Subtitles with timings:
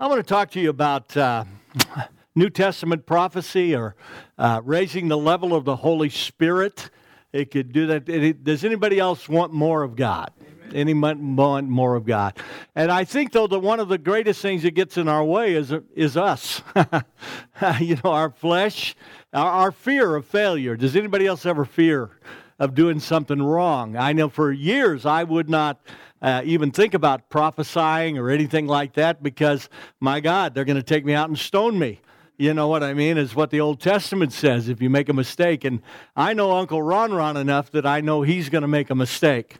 [0.00, 1.44] I want to talk to you about uh,
[2.36, 3.96] New Testament prophecy or
[4.38, 6.90] uh, raising the level of the Holy Spirit.
[7.32, 8.44] It could do that.
[8.44, 10.30] Does anybody else want more of God?
[10.72, 12.38] Anyone want more of God?
[12.76, 15.54] And I think, though, that one of the greatest things that gets in our way
[15.54, 16.62] is, is us.
[17.80, 18.94] you know, our flesh,
[19.32, 20.76] our, our fear of failure.
[20.76, 22.10] Does anybody else ever fear
[22.60, 23.96] of doing something wrong?
[23.96, 25.80] I know for years I would not
[26.22, 29.68] uh, even think about prophesying or anything like that because,
[30.00, 32.00] my God, they're going to take me out and stone me.
[32.40, 33.18] You know what I mean?
[33.18, 35.64] Is what the Old Testament says if you make a mistake.
[35.64, 35.82] And
[36.14, 39.56] I know Uncle Ron Ron enough that I know he's going to make a mistake.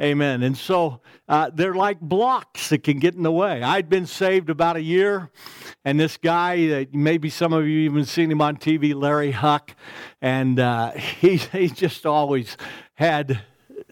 [0.00, 0.42] Amen.
[0.42, 3.62] And so uh, they're like blocks that can get in the way.
[3.62, 5.30] I'd been saved about a year,
[5.84, 9.74] and this guy, uh, maybe some of you even seen him on TV, Larry Huck,
[10.22, 12.56] and uh, he, he just always
[12.94, 13.42] had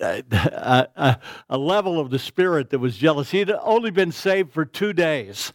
[0.01, 0.23] a,
[0.97, 1.19] a,
[1.49, 3.31] a, level of the spirit that was jealous.
[3.31, 5.53] He'd only been saved for two days.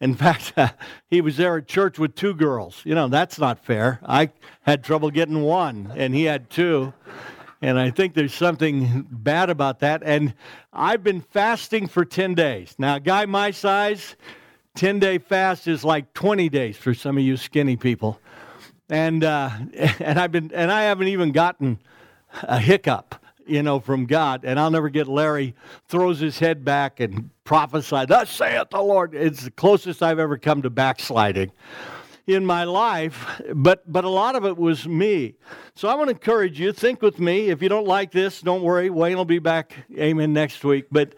[0.00, 0.68] In fact, uh,
[1.08, 2.82] he was there at church with two girls.
[2.84, 4.00] You know, that's not fair.
[4.04, 4.30] I
[4.62, 6.92] had trouble getting one, and he had two.
[7.60, 10.02] And I think there's something bad about that.
[10.04, 10.34] And
[10.72, 12.76] I've been fasting for 10 days.
[12.78, 14.14] Now, a guy my size,
[14.76, 18.20] 10 day fast is like 20 days for some of you skinny people.
[18.88, 19.50] And, uh,
[19.98, 21.80] and, I've been, and I haven't even gotten
[22.42, 23.16] a hiccup
[23.48, 24.44] you know, from God.
[24.44, 25.54] And I'll never get Larry
[25.88, 29.14] throws his head back and prophesied, Thus saith the Lord.
[29.14, 31.52] It's the closest I've ever come to backsliding
[32.26, 35.34] in my life, but, but a lot of it was me.
[35.74, 37.48] So I want to encourage you, think with me.
[37.48, 38.90] If you don't like this, don't worry.
[38.90, 40.86] Wayne will be back, amen, next week.
[40.92, 41.14] But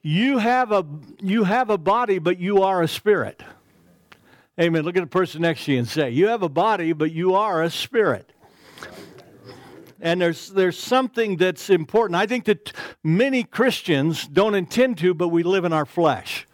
[0.00, 0.86] you have a
[1.20, 3.42] you have a body, but you are a spirit.
[4.58, 4.82] Amen.
[4.82, 7.34] Look at the person next to you and say, You have a body, but you
[7.34, 8.32] are a spirit
[10.00, 12.16] and there's there's something that's important.
[12.16, 16.46] I think that many Christians don't intend to, but we live in our flesh.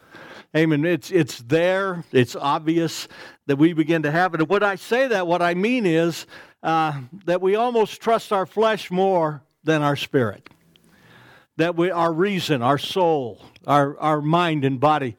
[0.55, 0.85] Amen.
[0.85, 2.03] It's it's there.
[2.11, 3.07] It's obvious
[3.47, 4.41] that we begin to have it.
[4.41, 6.25] And when I say that, what I mean is
[6.63, 10.49] uh, that we almost trust our flesh more than our spirit.
[11.57, 15.17] That we our reason, our soul, our our mind and body.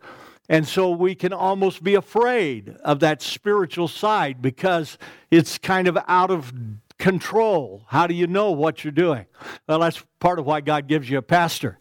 [0.48, 4.96] And so we can almost be afraid of that spiritual side because
[5.30, 6.52] it's kind of out of
[6.98, 7.82] control.
[7.88, 9.26] How do you know what you're doing?
[9.68, 11.78] Well, that's part of why God gives you a pastor.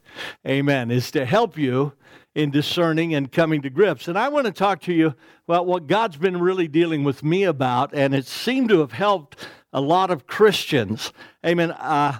[0.47, 0.91] Amen.
[0.91, 1.93] Is to help you
[2.35, 4.07] in discerning and coming to grips.
[4.07, 5.15] And I want to talk to you
[5.47, 9.47] about what God's been really dealing with me about, and it seemed to have helped
[9.71, 11.13] a lot of Christians.
[11.45, 11.71] Amen.
[11.71, 12.19] Uh,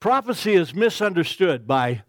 [0.00, 2.02] prophecy is misunderstood by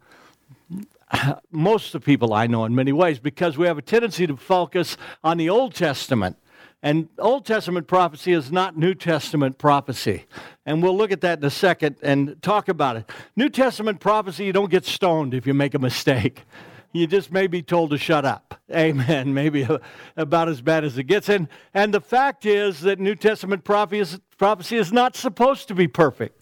[1.51, 4.35] most of the people I know in many ways because we have a tendency to
[4.35, 6.37] focus on the Old Testament
[6.83, 10.25] and Old Testament prophecy is not New Testament prophecy.
[10.65, 13.09] And we'll look at that in a second and talk about it.
[13.37, 16.43] New Testament prophecy, you don't get stoned if you make a mistake.
[16.95, 18.61] You just may be told to shut up.
[18.71, 19.33] Amen.
[19.33, 19.67] Maybe
[20.15, 21.27] about as bad as it gets.
[21.27, 25.73] And, and the fact is that New Testament prophecy is, prophecy is not supposed to
[25.73, 26.39] be perfect.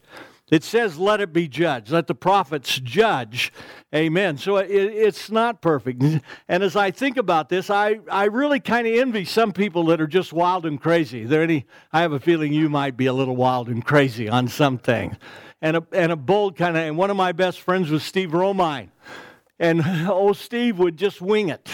[0.51, 1.91] It says, let it be judged.
[1.91, 3.53] Let the prophets judge.
[3.95, 4.37] Amen.
[4.37, 6.03] So it, it's not perfect.
[6.03, 10.01] And as I think about this, I, I really kind of envy some people that
[10.01, 11.23] are just wild and crazy.
[11.23, 14.49] There any, I have a feeling you might be a little wild and crazy on
[14.49, 15.15] something.
[15.61, 18.31] And a, and a bold kind of, and one of my best friends was Steve
[18.31, 18.89] Romine.
[19.57, 21.69] And oh, Steve would just wing it.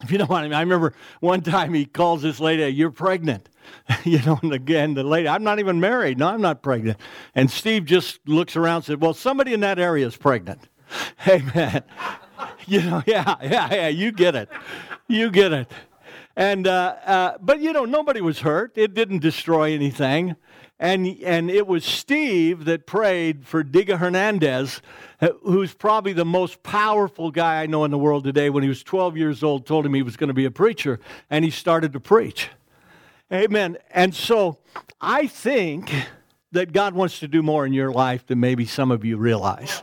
[0.04, 0.54] If you know what I mean.
[0.54, 3.48] I remember one time he calls this lady, You're pregnant.
[4.04, 6.18] you know, and again, the lady, I'm not even married.
[6.18, 6.98] No, I'm not pregnant.
[7.34, 10.68] And Steve just looks around and said, Well, somebody in that area is pregnant.
[11.18, 11.84] Hey, man.
[12.66, 14.48] you know, yeah, yeah, yeah, you get it.
[15.06, 15.70] You get it.
[16.34, 18.72] And, uh, uh, but you know, nobody was hurt.
[18.74, 20.34] It didn't destroy anything.
[20.80, 24.80] And, and it was Steve that prayed for Diga Hernandez,
[25.42, 28.48] who's probably the most powerful guy I know in the world today.
[28.48, 30.98] When he was 12 years old, told him he was going to be a preacher,
[31.28, 32.48] and he started to preach.
[33.30, 33.76] Amen.
[33.90, 34.56] And so
[35.02, 35.92] I think
[36.52, 39.82] that God wants to do more in your life than maybe some of you realize.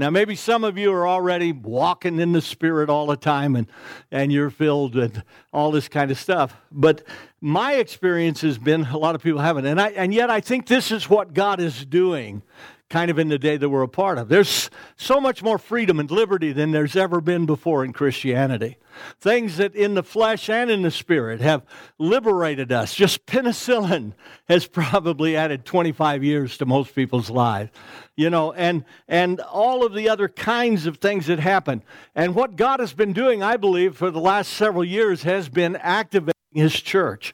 [0.00, 3.66] Now, maybe some of you are already walking in the Spirit all the time and,
[4.10, 5.22] and you're filled with
[5.52, 6.56] all this kind of stuff.
[6.72, 7.02] But
[7.42, 9.66] my experience has been a lot of people haven't.
[9.66, 12.40] And, I, and yet, I think this is what God is doing
[12.90, 14.28] kind of in the day that we're a part of.
[14.28, 18.76] There's so much more freedom and liberty than there's ever been before in Christianity.
[19.20, 21.62] Things that in the flesh and in the spirit have
[21.98, 22.92] liberated us.
[22.92, 24.12] Just penicillin
[24.48, 27.70] has probably added 25 years to most people's lives.
[28.16, 31.82] You know, and and all of the other kinds of things that happen.
[32.14, 35.76] And what God has been doing, I believe, for the last several years has been
[35.76, 37.32] activating his church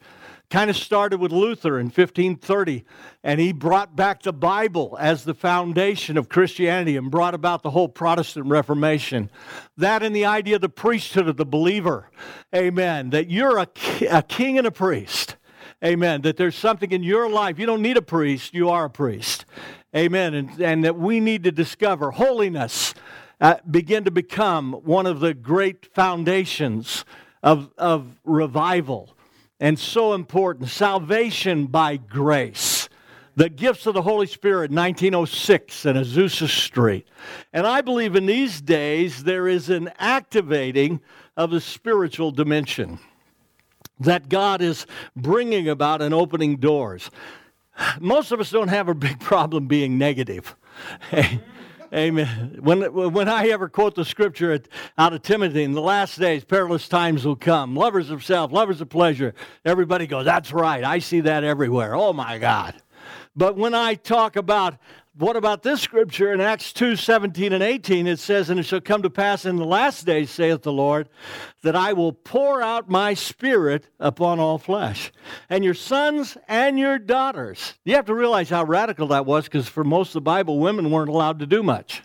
[0.51, 2.85] kind of started with Luther in 1530,
[3.25, 7.71] and he brought back the Bible as the foundation of Christianity and brought about the
[7.71, 9.31] whole Protestant Reformation.
[9.77, 12.11] That and the idea of the priesthood of the believer.
[12.55, 13.11] Amen.
[13.11, 13.69] That you're a,
[14.09, 15.37] a king and a priest.
[15.85, 16.23] Amen.
[16.23, 17.59] That there's something in your life.
[17.59, 19.45] You don't need a priest, you are a priest.
[19.95, 20.35] Amen.
[20.35, 22.95] And, and that we need to discover holiness,
[23.41, 27.05] uh, begin to become one of the great foundations
[27.43, 29.16] of, of revival
[29.61, 30.69] and so important.
[30.69, 32.89] Salvation by grace.
[33.37, 37.07] The gifts of the Holy Spirit, 1906 in Azusa Street.
[37.53, 41.01] And I believe in these days there is an activating
[41.37, 42.99] of the spiritual dimension
[44.01, 47.11] that God is bringing about and opening doors.
[48.01, 50.57] Most of us don't have a big problem being negative.
[51.93, 52.59] Amen.
[52.61, 54.61] When, when I ever quote the scripture
[54.99, 57.77] out of Timothy, in the last days, perilous times will come.
[57.77, 59.35] Lovers of self, lovers of pleasure.
[59.65, 60.83] Everybody goes, That's right.
[60.83, 61.95] I see that everywhere.
[61.95, 62.75] Oh my God.
[63.37, 64.77] But when I talk about
[65.19, 68.07] what about this scripture in Acts 2 17 and 18?
[68.07, 71.09] It says, And it shall come to pass in the last days, saith the Lord,
[71.63, 75.11] that I will pour out my spirit upon all flesh,
[75.49, 77.75] and your sons and your daughters.
[77.85, 80.91] You have to realize how radical that was because for most of the Bible, women
[80.91, 82.03] weren't allowed to do much.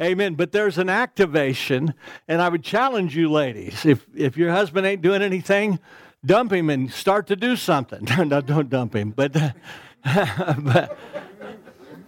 [0.00, 0.34] Amen.
[0.34, 1.94] But there's an activation,
[2.28, 5.80] and I would challenge you, ladies, if, if your husband ain't doing anything,
[6.24, 8.06] dump him and start to do something.
[8.28, 9.32] no, don't dump him, but.
[10.04, 10.98] but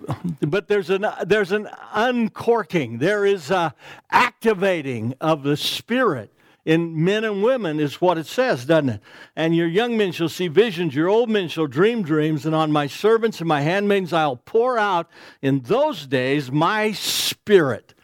[0.40, 2.98] but there's an there's an uncorking.
[2.98, 3.74] There is a
[4.10, 6.30] activating of the spirit
[6.64, 9.00] in men and women is what it says, doesn't it?
[9.36, 12.72] And your young men shall see visions, your old men shall dream dreams, and on
[12.72, 15.08] my servants and my handmaidens I'll pour out
[15.42, 17.94] in those days my spirit.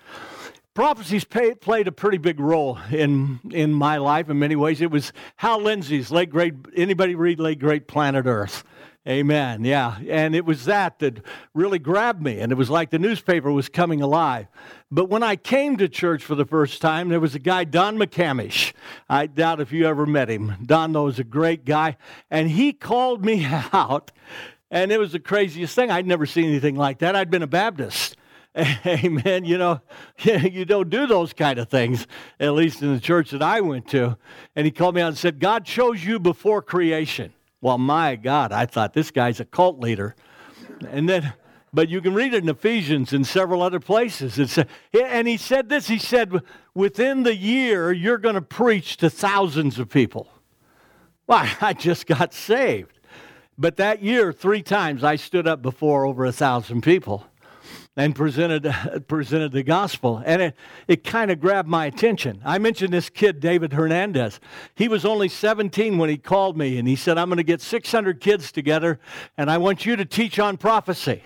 [0.75, 4.81] Prophecies pay, played a pretty big role in in my life in many ways.
[4.81, 6.55] It was Hal Lindsey's late great.
[6.77, 8.63] Anybody read late great Planet Earth?
[9.09, 9.65] Amen.
[9.65, 9.99] Yeah.
[10.09, 11.25] And it was that that
[11.55, 12.39] really grabbed me.
[12.39, 14.47] And it was like the newspaper was coming alive.
[14.91, 17.97] But when I came to church for the first time, there was a guy, Don
[17.97, 18.75] McCamish.
[19.09, 20.55] I doubt if you ever met him.
[20.65, 21.97] Don was a great guy.
[22.31, 24.13] And he called me out.
[24.71, 25.91] And it was the craziest thing.
[25.91, 27.17] I'd never seen anything like that.
[27.17, 28.19] I'd been a Baptist.
[28.87, 29.47] Amen.
[29.47, 29.81] You know,
[30.19, 32.07] you don't do those kind of things,
[32.39, 34.19] at least in the church that I went to.
[34.55, 37.33] And he called me out and said, God chose you before creation.
[37.61, 40.15] Well, my God, I thought this guy's a cult leader.
[40.89, 41.35] And then,
[41.73, 44.39] but you can read it in Ephesians and several other places.
[44.39, 46.33] It's, uh, and he said this he said,
[46.75, 50.29] within the year, you're going to preach to thousands of people.
[51.27, 52.99] Why, I just got saved.
[53.59, 57.27] But that year, three times, I stood up before over a thousand people
[58.01, 58.75] and presented,
[59.09, 60.23] presented the gospel.
[60.25, 60.57] And it,
[60.89, 62.41] it kind of grabbed my attention.
[62.45, 64.41] I mentioned this kid, David Hernandez.
[64.75, 67.61] He was only 17 when he called me, and he said, I'm going to get
[67.61, 68.99] 600 kids together,
[69.37, 71.23] and I want you to teach on prophecy.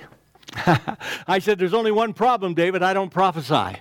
[1.27, 2.83] I said, There's only one problem, David.
[2.83, 3.81] I don't prophesy.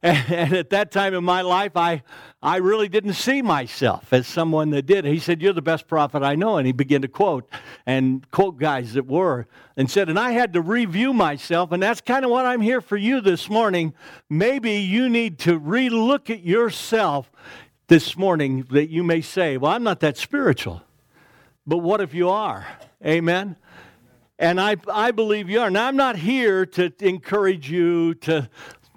[0.02, 2.02] And at that time in my life, I,
[2.42, 5.04] I really didn't see myself as someone that did.
[5.04, 6.56] He said, You're the best prophet I know.
[6.56, 7.46] And he began to quote
[7.84, 11.70] and quote guys that were and said, And I had to review myself.
[11.72, 13.92] And that's kind of what I'm here for you this morning.
[14.30, 17.30] Maybe you need to relook at yourself
[17.88, 20.82] this morning that you may say, Well, I'm not that spiritual.
[21.66, 22.66] But what if you are?
[23.04, 23.56] Amen.
[24.38, 25.68] And I, I believe you are.
[25.68, 28.48] Now, I'm not here to encourage you to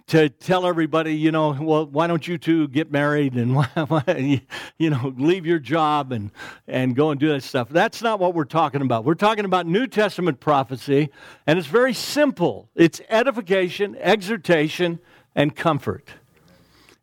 [0.08, 3.56] to tell everybody, you know, well, why don't you two get married and
[4.78, 6.32] you know, leave your job and
[6.68, 7.70] and go and do that stuff.
[7.70, 9.06] That's not what we're talking about.
[9.06, 11.10] We're talking about New Testament prophecy,
[11.48, 12.70] and it's very simple.
[12.76, 15.00] It's edification, exhortation,
[15.36, 16.10] and comfort.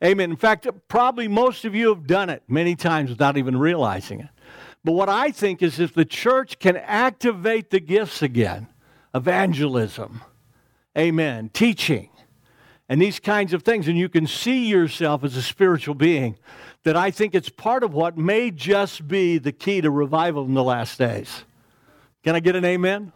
[0.03, 0.31] Amen.
[0.31, 4.29] In fact, probably most of you have done it many times without even realizing it.
[4.83, 8.69] But what I think is if the church can activate the gifts again,
[9.15, 10.23] evangelism,
[10.97, 12.09] amen, teaching,
[12.91, 16.37] and these kinds of things, and you can see yourself as a spiritual being,
[16.83, 20.55] that I think it's part of what may just be the key to revival in
[20.55, 21.45] the last days.
[22.25, 23.13] Can I get an amen?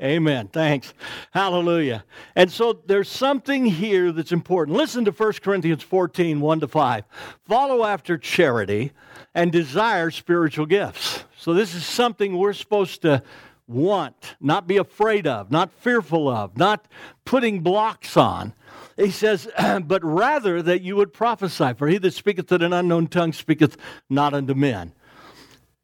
[0.00, 0.48] Amen.
[0.48, 0.94] Thanks.
[1.32, 2.04] Hallelujah.
[2.36, 4.78] And so there's something here that's important.
[4.78, 7.04] Listen to 1 Corinthians 14, 1 to 5.
[7.46, 8.92] Follow after charity
[9.34, 11.24] and desire spiritual gifts.
[11.36, 13.22] So this is something we're supposed to
[13.66, 16.86] want, not be afraid of, not fearful of, not
[17.26, 18.54] putting blocks on.
[18.98, 19.48] He says,
[19.84, 21.72] but rather that you would prophesy.
[21.74, 23.76] For he that speaketh in an unknown tongue speaketh
[24.10, 24.92] not unto men,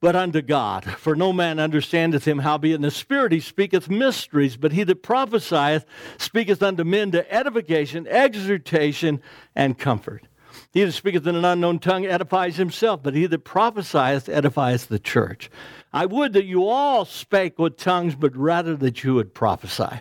[0.01, 0.85] but unto God.
[0.85, 4.57] For no man understandeth him, howbeit in the Spirit he speaketh mysteries.
[4.57, 5.87] But he that prophesieth
[6.19, 9.23] speaketh unto men to edification, exhortation,
[9.55, 10.25] and comfort.
[10.73, 14.99] He that speaketh in an unknown tongue edifies himself, but he that prophesieth edifies the
[14.99, 15.51] church.
[15.95, 20.01] I would that you all spake with tongues, but rather that you would prophesy.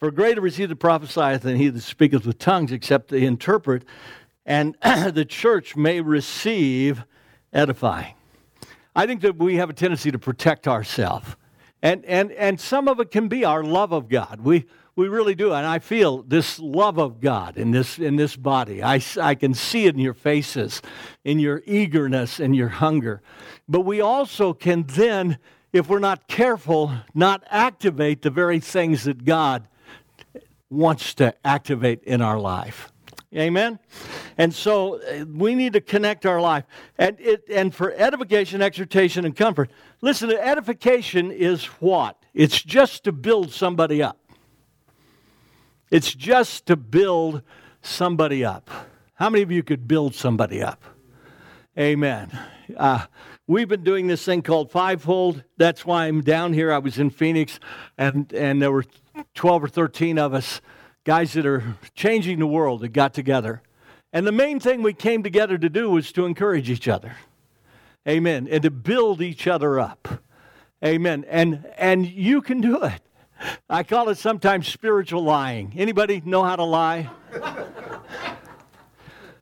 [0.00, 3.84] For greater is he that prophesieth than he that speaketh with tongues, except they interpret,
[4.46, 7.04] and the church may receive
[7.52, 8.14] edifying.
[8.96, 11.36] I think that we have a tendency to protect ourselves.
[11.82, 14.40] And, and, and some of it can be our love of God.
[14.40, 14.64] We,
[14.96, 15.52] we really do.
[15.52, 18.82] And I feel this love of God in this, in this body.
[18.82, 20.80] I, I can see it in your faces,
[21.24, 23.22] in your eagerness and your hunger.
[23.68, 25.38] But we also can then,
[25.72, 29.66] if we're not careful, not activate the very things that God
[30.70, 32.92] wants to activate in our life.
[33.34, 33.80] Amen?
[34.38, 36.64] And so uh, we need to connect our life.
[36.98, 39.70] And, it, and for edification, exhortation, and comfort,
[40.02, 42.16] listen, edification is what?
[42.32, 44.18] It's just to build somebody up.
[45.94, 47.42] It's just to build
[47.80, 48.68] somebody up.
[49.14, 50.82] How many of you could build somebody up?
[51.78, 52.36] Amen.
[52.76, 53.06] Uh,
[53.46, 55.44] we've been doing this thing called Fivefold.
[55.56, 56.72] That's why I'm down here.
[56.72, 57.60] I was in Phoenix,
[57.96, 58.84] and, and there were
[59.36, 60.60] 12 or 13 of us,
[61.04, 63.62] guys that are changing the world, that got together.
[64.12, 67.14] And the main thing we came together to do was to encourage each other.
[68.08, 68.48] Amen.
[68.50, 70.24] And to build each other up.
[70.84, 71.24] Amen.
[71.28, 73.00] And, and you can do it.
[73.68, 75.72] I call it sometimes spiritual lying.
[75.76, 77.10] Anybody know how to lie?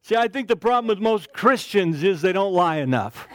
[0.03, 3.29] See, I think the problem with most Christians is they don't lie enough.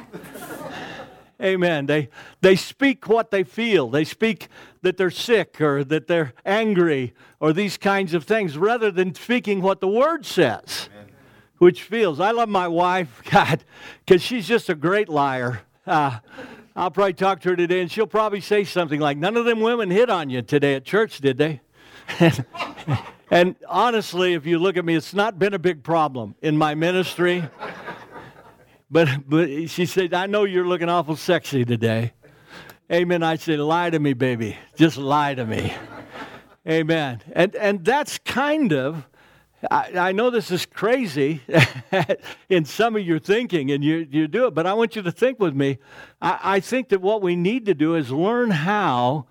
[1.41, 1.85] Amen.
[1.85, 2.09] They,
[2.41, 3.89] they speak what they feel.
[3.89, 4.47] They speak
[4.81, 9.61] that they're sick or that they're angry or these kinds of things rather than speaking
[9.61, 11.11] what the Word says, Amen.
[11.59, 12.19] which feels.
[12.19, 13.63] I love my wife, God,
[14.05, 15.61] because she's just a great liar.
[15.85, 16.19] Uh,
[16.77, 19.61] I'll probably talk to her today, and she'll probably say something like, None of them
[19.61, 21.59] women hit on you today at church, did they?
[23.31, 26.75] and, honestly, if you look at me, it's not been a big problem in my
[26.75, 27.49] ministry.
[28.91, 32.13] but, but she said, I know you're looking awful sexy today.
[32.93, 33.23] Amen.
[33.23, 34.55] I said, Lie to me, baby.
[34.75, 35.73] Just lie to me.
[36.69, 37.21] Amen.
[37.31, 39.07] And, and that's kind of
[39.71, 41.41] I, I, know this is crazy
[42.49, 45.11] in some of your thinking, and you, you do it, but I want you to
[45.11, 45.79] think with me.
[46.21, 49.25] I, I think that what we need to do is learn how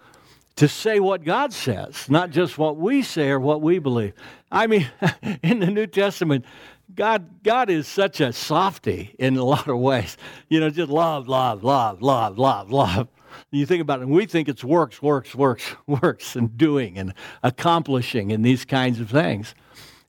[0.56, 4.14] to say what God says, not just what we say or what we believe.
[4.50, 4.90] I mean,
[5.42, 6.44] in the New Testament,
[6.92, 10.16] God, God is such a softy in a lot of ways.
[10.48, 13.08] You know, just love, love, love, love, love, love.
[13.52, 17.14] You think about it, and we think it's works, works, works, works, and doing and
[17.44, 19.54] accomplishing and these kinds of things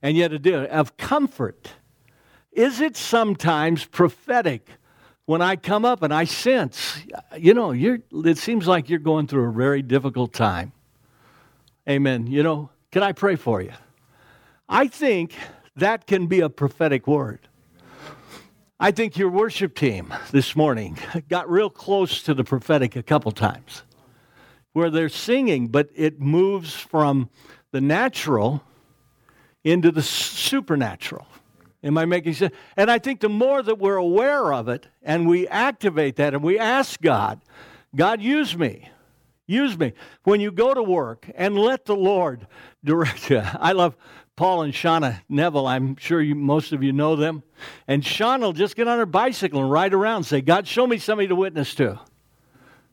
[0.02, 1.72] and yet a deal of comfort.
[2.52, 4.68] Is it sometimes prophetic
[5.26, 6.98] when I come up and I sense,
[7.36, 10.72] you know, it seems like you're going through a very difficult time?
[11.88, 12.26] Amen.
[12.26, 13.72] You know, can I pray for you?
[14.68, 15.34] I think
[15.76, 17.40] that can be a prophetic word.
[18.80, 23.32] I think your worship team this morning got real close to the prophetic a couple
[23.32, 23.82] times
[24.72, 27.28] where they're singing, but it moves from
[27.72, 28.62] the natural
[29.64, 31.26] into the supernatural.
[31.82, 32.54] Am I making sense?
[32.76, 36.42] And I think the more that we're aware of it and we activate that and
[36.42, 37.40] we ask God,
[37.94, 38.90] God, use me.
[39.46, 39.92] Use me.
[40.24, 42.46] When you go to work and let the Lord
[42.84, 43.42] direct you.
[43.58, 43.96] I love
[44.36, 45.66] Paul and Shauna Neville.
[45.66, 47.42] I'm sure you, most of you know them.
[47.86, 50.86] And Shauna will just get on her bicycle and ride around and say, God, show
[50.86, 51.98] me somebody to witness to.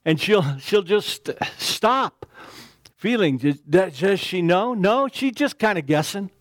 [0.05, 2.25] And she'll, she'll just stop
[2.95, 3.37] feeling.
[3.37, 4.73] Does, does she know?
[4.73, 6.31] No, she's just kind of guessing.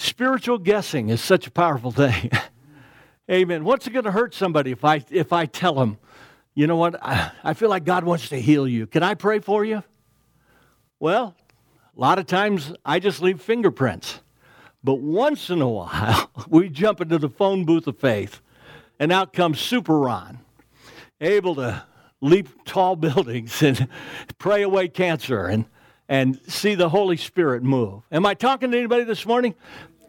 [0.00, 2.30] Spiritual guessing is such a powerful thing.
[3.30, 3.64] Amen.
[3.64, 5.98] What's it going to hurt somebody if I if I tell them,
[6.54, 8.86] you know what, I, I feel like God wants to heal you.
[8.86, 9.82] Can I pray for you?
[11.00, 11.34] Well,
[11.96, 14.20] a lot of times I just leave fingerprints.
[14.84, 18.40] But once in a while, we jump into the phone booth of faith,
[19.00, 20.38] and out comes Super Ron,
[21.20, 21.82] able to
[22.20, 23.88] leap tall buildings and
[24.38, 25.64] pray away cancer and
[26.08, 28.02] and see the Holy Spirit move.
[28.10, 29.54] Am I talking to anybody this morning?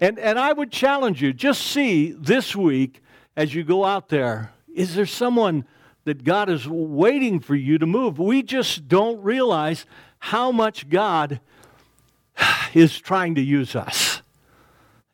[0.01, 3.01] And, and I would challenge you just see this week
[3.35, 5.65] as you go out there is there someone
[6.05, 8.17] that God is waiting for you to move?
[8.17, 9.85] We just don't realize
[10.19, 11.41] how much God
[12.73, 14.21] is trying to use us.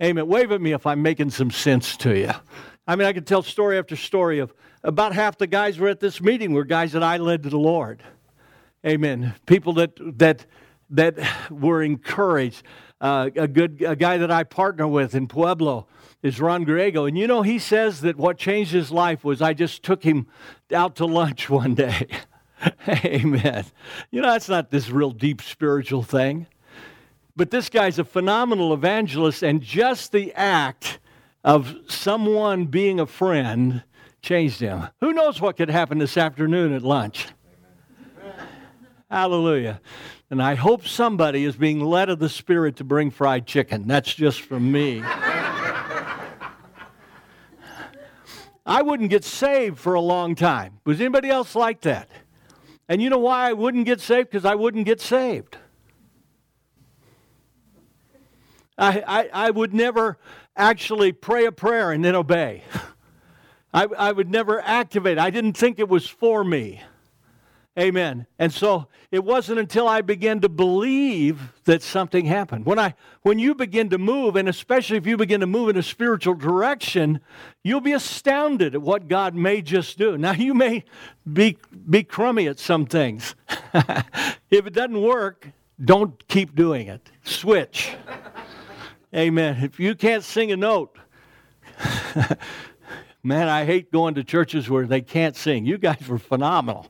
[0.04, 0.28] Amen.
[0.28, 2.32] Wave at me if I'm making some sense to you.
[2.88, 6.00] I mean, I could tell story after story of about half the guys were at
[6.00, 8.04] this meeting were guys that I led to the Lord.
[8.86, 9.34] Amen.
[9.48, 10.46] People that that
[10.92, 11.18] that
[11.50, 12.62] were encouraged.
[13.02, 15.86] Uh, a good a guy that I partner with in Pueblo
[16.24, 19.54] is Ron Griego, and you know he says that what changed his life was I
[19.54, 20.28] just took him
[20.74, 22.08] out to lunch one day.
[22.88, 23.66] Amen.
[24.12, 26.48] You know that's not this real deep spiritual thing,
[27.36, 31.00] but this guy's a phenomenal evangelist, and just the act
[31.44, 33.84] of someone being a friend
[34.22, 34.88] changed him.
[35.02, 37.28] Who knows what could happen this afternoon at lunch?
[39.10, 39.82] Hallelujah.
[40.30, 43.88] And I hope somebody is being led of the Spirit to bring fried chicken.
[43.88, 45.04] That's just from me.
[48.66, 50.80] I wouldn't get saved for a long time.
[50.86, 52.10] Was anybody else like that?
[52.90, 54.30] And you know why I wouldn't get saved?
[54.30, 55.58] Because I wouldn't get saved.
[58.78, 60.18] I, I, I, would never
[60.58, 62.64] actually pray a prayer and then obey.
[63.74, 65.18] I, I would never activate.
[65.18, 66.82] I didn't think it was for me.
[67.78, 68.26] Amen.
[68.40, 72.66] And so it wasn't until I began to believe that something happened.
[72.66, 75.76] When I when you begin to move, and especially if you begin to move in
[75.76, 77.20] a spiritual direction,
[77.64, 80.18] you'll be astounded at what God may just do.
[80.18, 80.86] Now you may
[81.32, 81.58] be
[81.90, 83.36] be crummy at some things.
[83.74, 85.50] if it doesn't work,
[85.84, 87.12] don't keep doing it.
[87.26, 87.94] Switch.
[89.14, 89.62] Amen.
[89.62, 90.98] If you can't sing a note,
[93.24, 95.66] man, I hate going to churches where they can't sing.
[95.66, 96.90] You guys were phenomenal.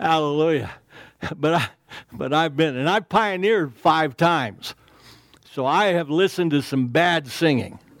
[0.00, 0.70] Hallelujah.
[1.36, 1.68] But I,
[2.10, 4.74] but I've been and I've pioneered five times.
[5.52, 7.78] So I have listened to some bad singing.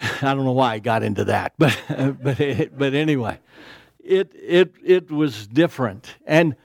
[0.00, 3.38] I don't know why I got into that, but but it, but anyway,
[4.02, 6.56] it it it was different, and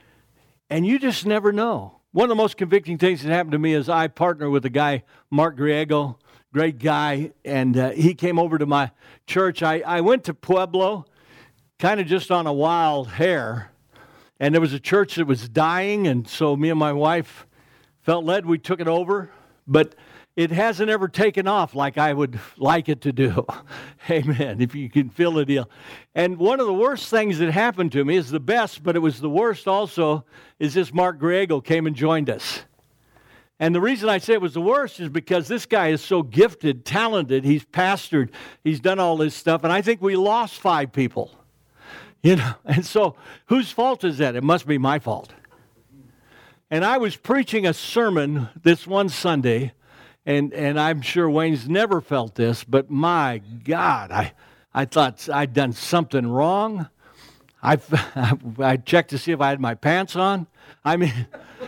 [0.70, 2.00] and you just never know.
[2.14, 4.70] One of the most convicting things that happened to me is I partner with a
[4.70, 6.16] guy, Mark Griego,
[6.54, 8.92] great guy, and uh, he came over to my
[9.28, 9.62] church.
[9.62, 11.06] I, I went to Pueblo
[11.80, 13.72] kind of just on a wild hair.
[14.40, 17.48] And there was a church that was dying, and so me and my wife
[18.02, 18.46] felt led.
[18.46, 19.30] We took it over,
[19.68, 19.96] but
[20.36, 23.46] it hasn't ever taken off like I would like it to do.
[24.10, 24.62] Amen.
[24.62, 25.70] If you can feel the deal.
[26.14, 29.00] And one of the worst things that happened to me is the best, but it
[29.00, 30.26] was the worst also,
[30.60, 32.62] is this Mark Griego came and joined us.
[33.60, 36.22] And the reason I say it was the worst is because this guy is so
[36.22, 37.44] gifted, talented.
[37.44, 38.30] He's pastored,
[38.64, 41.32] he's done all this stuff, and I think we lost five people.
[42.22, 43.16] You know, and so
[43.48, 44.36] whose fault is that?
[44.36, 45.34] It must be my fault.
[46.70, 49.72] And I was preaching a sermon this one Sunday,
[50.26, 54.34] and, and I'm sure Wayne's never felt this, but my God, I,
[54.74, 56.90] I thought I'd done something wrong.
[57.64, 57.78] I,
[58.60, 60.48] I checked to see if I had my pants on.
[60.84, 61.14] I mean,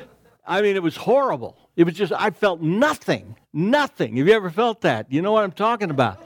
[0.45, 1.57] I mean, it was horrible.
[1.77, 4.17] It was just, I felt nothing, nothing.
[4.17, 5.09] Have you ever felt that?
[5.09, 6.21] You know what I'm talking about.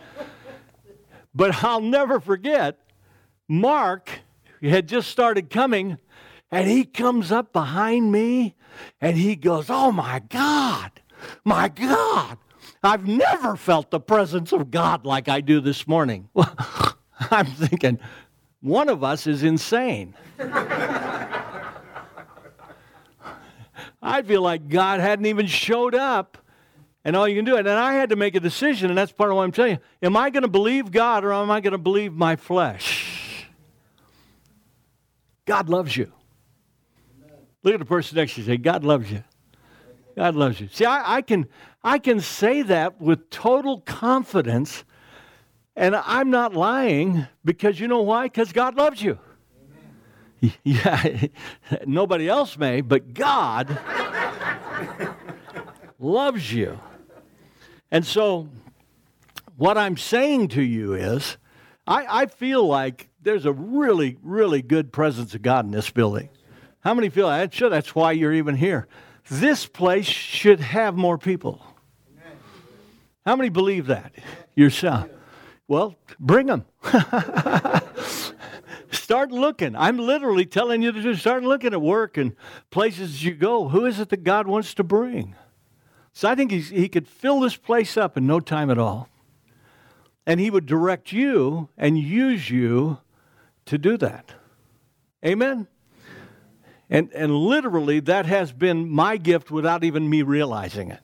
[1.36, 2.80] But I'll never forget
[3.48, 4.10] Mark
[4.62, 5.98] had just started coming,
[6.52, 8.56] and he comes up behind me
[9.02, 10.92] and he goes, Oh my God,
[11.44, 12.38] my God,
[12.84, 16.30] I've never felt the presence of God like I do this morning.
[16.34, 16.56] Well,
[17.32, 18.00] I'm thinking,
[18.62, 20.14] one of us is insane.
[24.02, 26.38] I feel like God hadn't even showed up
[27.06, 27.56] and all you can do.
[27.58, 29.80] And I had to make a decision, and that's part of what I'm telling you.
[30.02, 33.03] Am I going to believe God or am I going to believe my flesh?
[35.46, 36.12] God loves you.
[37.64, 39.24] Look at the person next to you say, God loves you.
[40.16, 40.68] God loves you.
[40.72, 41.48] See, I, I, can,
[41.84, 44.84] I can say that with total confidence,
[45.76, 48.26] and I'm not lying because you know why?
[48.26, 49.20] Because God loves you.
[50.66, 51.28] Yeah,
[51.86, 53.80] nobody else may, but God
[56.00, 56.78] loves you.
[57.90, 58.50] And so,
[59.56, 61.38] what I'm saying to you is,
[61.88, 66.30] I, I feel like there's a really, really good presence of God in this building.
[66.82, 67.54] How many feel that?
[67.54, 68.88] Sure, that's why you're even here.
[69.30, 71.66] This place should have more people.
[73.26, 74.14] How many believe that
[74.54, 75.10] yourself?
[75.68, 76.66] Well, bring them.
[78.92, 79.78] start looking.
[79.78, 82.36] I'm literally telling you to start looking at work and
[82.70, 83.70] places you go.
[83.70, 85.36] Who is it that God wants to bring?
[86.12, 89.08] So I think he could fill this place up in no time at all.
[90.26, 93.00] And he would direct you and use you
[93.66, 94.34] to do that.
[95.26, 95.68] Amen?
[96.90, 101.02] And, and literally, that has been my gift without even me realizing it.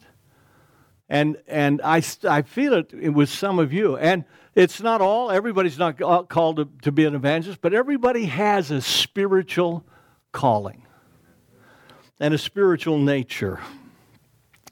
[1.07, 3.97] And, and I, I feel it with some of you.
[3.97, 5.97] And it's not all, everybody's not
[6.29, 9.83] called to, to be an evangelist, but everybody has a spiritual
[10.31, 10.85] calling
[12.19, 13.59] and a spiritual nature.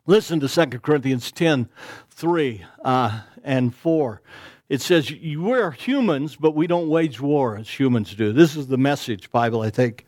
[0.06, 1.70] Listen to 2 Corinthians 10
[2.10, 4.22] 3 uh, and 4
[4.70, 8.34] it says we're humans, but we don't wage war as humans do.
[8.34, 10.06] This is the message Bible, I think.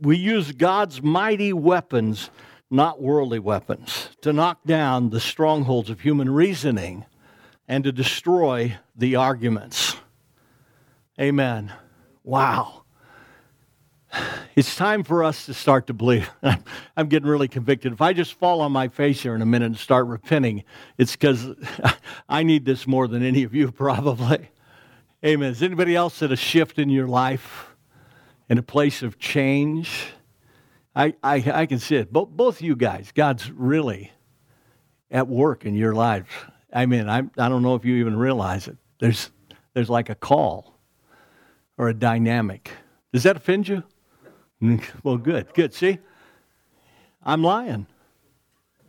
[0.00, 2.30] We use God's mighty weapons,
[2.70, 7.04] not worldly weapons, to knock down the strongholds of human reasoning
[7.68, 9.96] and to destroy the arguments.
[11.20, 11.72] Amen.
[12.24, 12.83] Wow.
[14.56, 16.30] It's time for us to start to believe.
[16.96, 17.92] I'm getting really convicted.
[17.92, 20.64] If I just fall on my face here in a minute and start repenting,
[20.98, 21.48] it's because
[22.28, 24.50] I need this more than any of you, probably.
[25.24, 25.50] Amen.
[25.50, 27.74] Is anybody else at a shift in your life,
[28.48, 30.06] in a place of change?
[30.94, 32.12] I, I, I can see it.
[32.12, 34.12] Bo- both you guys, God's really
[35.10, 36.28] at work in your lives.
[36.72, 38.76] I mean, I, I don't know if you even realize it.
[38.98, 39.30] There's,
[39.72, 40.78] there's like a call
[41.78, 42.70] or a dynamic.
[43.12, 43.82] Does that offend you?
[45.02, 45.74] Well, good, good.
[45.74, 45.98] See,
[47.22, 47.86] I'm lying.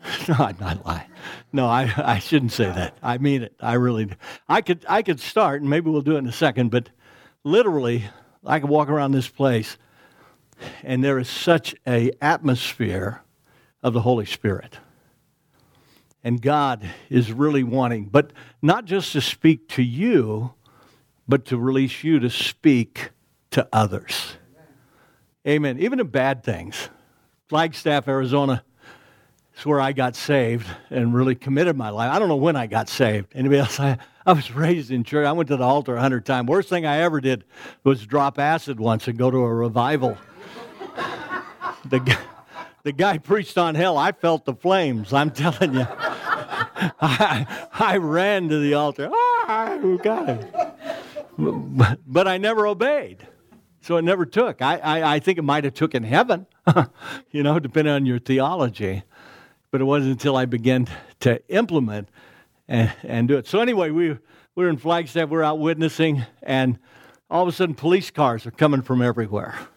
[0.28, 1.10] No, I'm not lying.
[1.52, 2.96] No, I, I shouldn't say that.
[3.02, 3.56] I mean it.
[3.60, 4.10] I really.
[4.48, 6.70] I could I could start, and maybe we'll do it in a second.
[6.70, 6.90] But
[7.44, 8.04] literally,
[8.46, 9.78] I could walk around this place,
[10.84, 13.24] and there is such a atmosphere
[13.82, 14.78] of the Holy Spirit,
[16.24, 20.54] and God is really wanting, but not just to speak to you,
[21.28, 23.10] but to release you to speak
[23.52, 24.35] to others.
[25.48, 25.80] Amen.
[25.80, 26.90] Even in bad things.
[27.48, 28.64] Flagstaff, Arizona
[29.56, 32.12] is where I got saved and really committed my life.
[32.12, 33.28] I don't know when I got saved.
[33.36, 33.80] Anybody else?
[33.80, 35.28] I, I was raised in church.
[35.28, 36.48] I went to the altar a hundred times.
[36.48, 37.44] Worst thing I ever did
[37.84, 40.18] was drop acid once and go to a revival.
[41.86, 42.18] the,
[42.82, 44.00] the guy preached on hell.
[44.00, 45.14] I felt the flames.
[45.14, 45.88] I'm telling you.
[47.00, 49.10] I, I ran to the altar.
[49.12, 50.54] Ah, got it.
[51.38, 53.28] But, but I never obeyed.
[53.86, 54.64] So it never took.
[54.64, 56.48] I, I, I think it might have took in heaven,
[57.30, 59.04] you know, depending on your theology.
[59.70, 60.88] But it wasn't until I began
[61.20, 62.10] to implement
[62.68, 63.46] and, and do it.
[63.46, 64.18] So anyway, we, we
[64.56, 66.80] were in Flagstaff, we are out witnessing, and
[67.30, 69.56] all of a sudden police cars are coming from everywhere.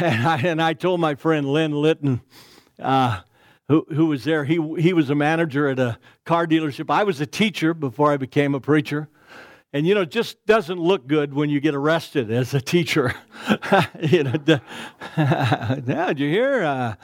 [0.00, 2.20] And I, and I told my friend Lynn Litton,
[2.80, 3.20] uh,
[3.68, 6.90] who, who was there, he, he was a manager at a car dealership.
[6.90, 9.08] I was a teacher before I became a preacher.
[9.72, 13.14] And you know, just doesn't look good when you get arrested as a teacher.
[14.00, 14.34] you know,
[15.18, 16.62] yeah, did you hear?
[16.62, 16.94] Uh,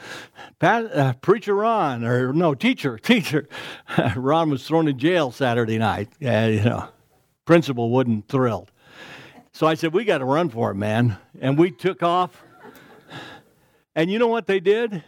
[0.58, 3.48] Pat, uh, Preacher Ron, or no, teacher, teacher.
[4.16, 6.08] Ron was thrown in jail Saturday night.
[6.20, 6.88] Yeah, you know,
[7.44, 8.70] principal wasn't thrilled.
[9.52, 11.18] So I said, we got to run for it, man.
[11.40, 12.42] And we took off.
[13.94, 15.04] And you know what they did?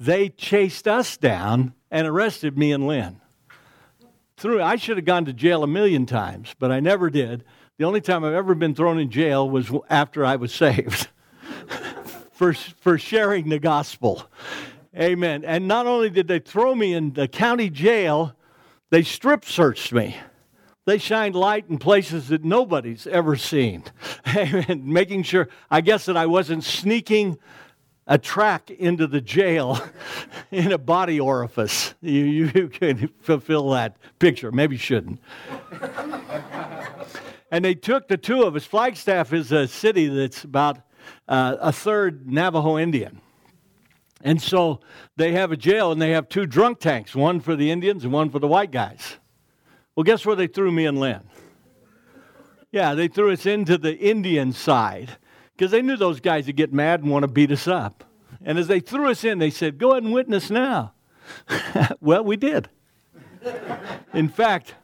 [0.00, 3.21] They chased us down and arrested me and Lynn
[4.42, 4.60] through.
[4.60, 7.44] I should have gone to jail a million times, but I never did.
[7.78, 11.08] The only time I've ever been thrown in jail was after I was saved
[12.32, 14.28] for, for sharing the gospel.
[14.98, 15.44] Amen.
[15.44, 18.34] And not only did they throw me in the county jail,
[18.90, 20.16] they strip searched me.
[20.84, 23.84] They shined light in places that nobody's ever seen.
[24.36, 24.82] Amen.
[24.92, 27.38] Making sure, I guess, that I wasn't sneaking
[28.06, 29.80] a track into the jail
[30.50, 31.94] in a body orifice.
[32.00, 34.50] You, you can fulfill that picture.
[34.50, 35.20] Maybe you shouldn't.
[37.50, 38.64] and they took the two of us.
[38.64, 40.78] Flagstaff is a city that's about
[41.28, 43.20] uh, a third Navajo Indian.
[44.24, 44.80] And so
[45.16, 48.12] they have a jail and they have two drunk tanks, one for the Indians and
[48.12, 49.16] one for the white guys.
[49.96, 51.20] Well, guess where they threw me and Lynn?
[52.70, 55.18] Yeah, they threw us into the Indian side
[55.62, 58.02] because they knew those guys would get mad and want to beat us up.
[58.44, 60.92] And as they threw us in, they said, Go ahead and witness now.
[62.00, 62.68] well, we did.
[64.12, 64.74] in fact,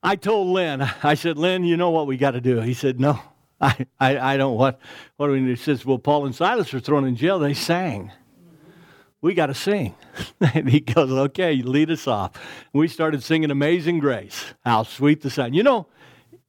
[0.00, 2.60] I told Lynn, I said, Lynn, you know what we got to do?
[2.60, 3.18] He said, No,
[3.60, 4.56] I, I, I don't.
[4.56, 4.78] What,
[5.16, 5.46] what do we do?
[5.46, 7.40] He says, Well, Paul and Silas were thrown in jail.
[7.40, 8.12] They sang.
[9.20, 9.96] We got to sing.
[10.40, 12.30] and he goes, Okay, lead us off.
[12.72, 14.54] we started singing Amazing Grace.
[14.64, 15.56] How sweet the sound.
[15.56, 15.88] You know,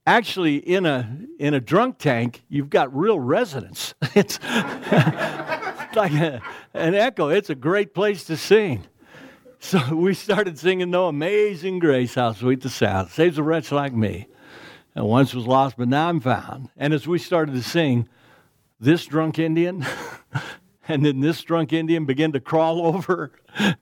[0.05, 3.93] actually in a in a drunk tank you've got real resonance.
[4.15, 4.39] It's
[5.95, 6.41] like a,
[6.73, 7.29] an echo.
[7.29, 8.83] It's a great place to sing.
[9.59, 13.09] So we started singing no amazing grace how sweet the sound.
[13.09, 14.27] Saves a wretch like me.
[14.95, 16.69] And once was lost but now i'm found.
[16.75, 18.09] And as we started to sing
[18.79, 19.85] this drunk indian
[20.87, 23.31] and then this drunk indian began to crawl over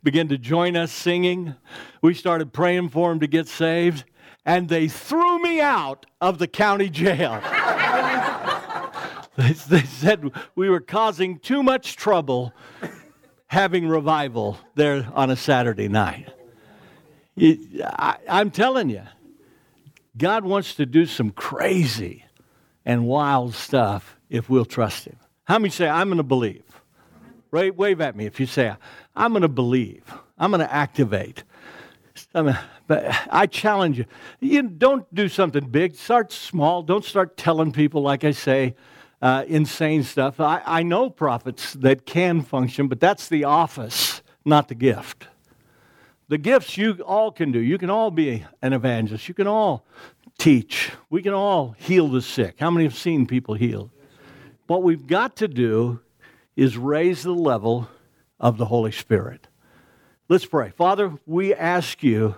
[0.03, 1.55] began to join us singing
[2.01, 4.03] we started praying for him to get saved
[4.45, 7.39] and they threw me out of the county jail.
[9.38, 12.53] they, they said we were causing too much trouble
[13.47, 16.29] having revival there on a Saturday night.
[17.38, 19.03] I, I'm telling you,
[20.17, 22.25] God wants to do some crazy
[22.85, 25.17] and wild stuff if we'll trust Him.
[25.45, 26.63] How many say, I'm going to believe?
[27.51, 28.73] Right, wave at me if you say,
[29.15, 30.03] I'm going to believe.
[30.38, 31.43] I'm going to activate.
[32.35, 32.57] I
[33.29, 34.05] I challenge you.
[34.39, 35.95] You don't do something big.
[35.95, 36.83] Start small.
[36.83, 38.75] Don't start telling people, like I say,
[39.21, 40.39] uh, insane stuff.
[40.39, 45.27] I, I know prophets that can function, but that's the office, not the gift.
[46.27, 47.59] The gifts you all can do.
[47.59, 49.27] You can all be an evangelist.
[49.27, 49.85] You can all
[50.38, 50.91] teach.
[51.09, 52.59] We can all heal the sick.
[52.59, 53.89] How many have seen people healed?
[54.67, 55.99] What we've got to do
[56.59, 57.87] is raise the level
[58.37, 59.47] of the Holy Spirit.
[60.27, 60.71] Let's pray.
[60.71, 62.35] Father, we ask you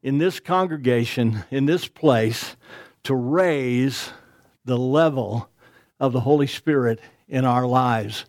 [0.00, 2.54] in this congregation, in this place,
[3.02, 4.10] to raise
[4.64, 5.50] the level
[5.98, 8.26] of the Holy Spirit in our lives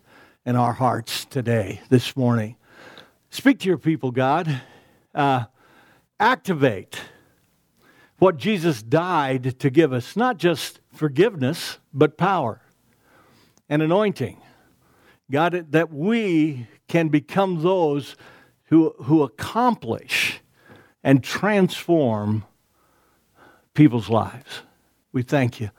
[0.48, 2.56] and our hearts today, this morning.
[3.30, 4.64] Speak to your people, God.
[5.14, 5.44] Uh,
[6.20, 7.00] activate
[8.18, 12.62] what Jesus died to give us, not just forgiveness, but power
[13.70, 14.42] and anointing.
[15.32, 18.16] God, that we can become those
[18.66, 20.40] who, who accomplish
[21.04, 22.46] and transform
[23.74, 24.62] people's lives.
[25.12, 25.70] We thank you.